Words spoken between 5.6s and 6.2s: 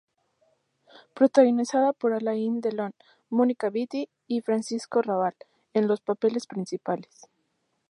en los